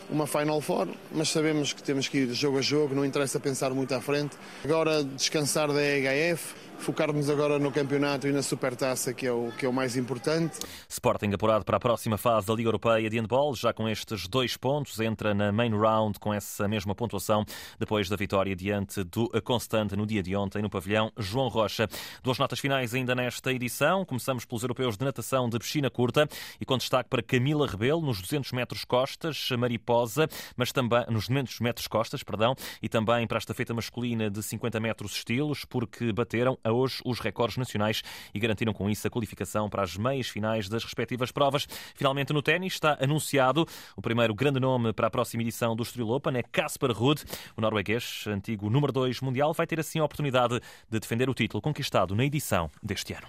uma 0.09 0.25
Final 0.27 0.59
Four, 0.61 0.87
mas 1.11 1.29
sabemos 1.29 1.71
que 1.71 1.81
temos 1.81 2.07
que 2.07 2.19
ir 2.19 2.33
jogo 2.33 2.57
a 2.57 2.61
jogo, 2.61 2.95
não 2.95 3.05
interessa 3.05 3.39
pensar 3.39 3.69
muito 3.71 3.93
à 3.93 4.01
frente. 4.01 4.35
Agora 4.63 5.03
descansar 5.03 5.71
da 5.71 5.81
EHF, 5.81 6.55
focarmos 6.79 7.29
agora 7.29 7.57
no 7.59 7.71
campeonato 7.71 8.27
e 8.27 8.31
na 8.31 8.41
supertaça, 8.41 9.13
que 9.13 9.25
é 9.25 9.31
o, 9.31 9.51
que 9.57 9.65
é 9.65 9.69
o 9.69 9.73
mais 9.73 9.95
importante. 9.95 10.59
Sporting 10.87 11.31
apurado 11.33 11.65
para 11.65 11.77
a 11.77 11.79
próxima 11.79 12.17
fase 12.17 12.47
da 12.47 12.53
Liga 12.53 12.67
Europeia 12.67 13.09
de 13.09 13.19
Handball, 13.19 13.55
já 13.55 13.73
com 13.73 13.87
estes 13.89 14.27
dois 14.27 14.57
pontos, 14.57 14.99
entra 14.99 15.33
na 15.33 15.51
main 15.51 15.71
round 15.71 16.19
com 16.19 16.33
essa 16.33 16.67
mesma 16.67 16.93
pontuação, 16.93 17.45
depois 17.79 18.09
da 18.09 18.15
vitória 18.15 18.55
diante 18.55 19.03
do 19.03 19.29
Constante 19.41 19.95
no 19.95 20.05
dia 20.05 20.21
de 20.21 20.35
ontem 20.35 20.61
no 20.61 20.69
pavilhão 20.69 21.11
João 21.17 21.47
Rocha. 21.47 21.87
Duas 22.23 22.37
notas 22.37 22.59
finais 22.59 22.93
ainda 22.93 23.15
nesta 23.15 23.51
edição. 23.51 24.05
Começamos 24.05 24.45
pelos 24.45 24.63
europeus 24.63 24.97
de 24.97 25.05
natação 25.05 25.49
de 25.49 25.57
piscina 25.59 25.89
curta 25.89 26.27
e 26.59 26.65
com 26.65 26.77
destaque 26.77 27.09
para 27.09 27.21
Camila 27.23 27.67
Rebelo 27.67 28.01
nos 28.01 28.21
200 28.21 28.51
metros 28.51 28.85
costas, 28.85 29.49
mariposa, 29.57 30.27
mas 30.55 30.71
também 30.71 31.05
nos 31.09 31.27
200 31.27 31.59
metros 31.59 31.87
costas, 31.87 32.23
perdão, 32.23 32.55
e 32.81 32.89
também 32.89 33.25
para 33.27 33.37
esta 33.37 33.53
feita 33.53 33.73
masculina 33.73 34.29
de 34.29 34.41
50 34.41 34.79
metros 34.79 35.13
estilos, 35.13 35.65
porque 35.65 36.11
bateram 36.11 36.57
a 36.65 36.71
hoje 36.71 36.99
os 37.05 37.19
recordes 37.19 37.57
nacionais 37.57 38.01
e 38.33 38.39
garantiram 38.39 38.73
com 38.73 38.89
isso 38.89 39.07
a 39.07 39.09
qualificação 39.09 39.69
para 39.69 39.83
as 39.83 39.95
meias 39.95 40.27
finais 40.27 40.67
das 40.67 40.83
respectivas 40.83 41.31
provas. 41.31 41.67
Finalmente 41.93 42.33
no 42.33 42.41
ténis 42.41 42.73
está 42.73 42.97
anunciado 42.99 43.65
o 43.95 44.01
primeiro 44.01 44.33
grande 44.33 44.59
nome 44.59 44.91
para 44.91 45.07
a 45.07 45.11
próxima 45.11 45.43
edição 45.43 45.75
do 45.75 45.83
Estoril 45.83 46.09
Open 46.09 46.37
é 46.37 46.43
Casper 46.43 46.91
Ruud. 46.91 47.23
O 47.55 47.61
norueguês, 47.61 48.25
antigo 48.27 48.69
número 48.69 48.91
2 48.91 49.21
mundial, 49.21 49.53
vai 49.53 49.67
ter 49.67 49.79
assim 49.79 49.99
a 49.99 50.03
oportunidade 50.03 50.59
de 50.89 50.99
defender 50.99 51.29
o 51.29 51.33
título 51.33 51.61
conquistado 51.61 52.15
na 52.15 52.25
edição 52.25 52.69
deste 52.81 53.13
ano. 53.13 53.27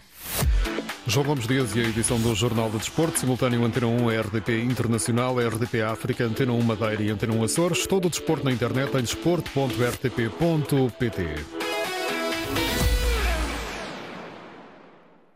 João 1.06 1.24
Gomes 1.24 1.46
Dias 1.46 1.76
e 1.76 1.80
a 1.80 1.84
edição 1.84 2.20
do 2.20 2.34
Jornal 2.34 2.68
de 2.68 2.78
Desporto, 2.78 3.16
simultâneo 3.18 3.64
Antena 3.64 3.86
1, 3.86 4.20
RDP 4.22 4.64
Internacional, 4.64 5.36
RDP 5.38 5.82
África, 5.82 6.24
Antena 6.24 6.52
1 6.52 6.62
Madeira 6.62 7.02
e 7.02 7.10
Antena 7.10 7.34
1 7.34 7.44
Açores. 7.44 7.86
Todo 7.86 8.06
o 8.06 8.10
desporto 8.10 8.44
na 8.44 8.50
internet 8.50 8.96
em 8.96 9.02
desporto.rtp.pt. 9.02 11.65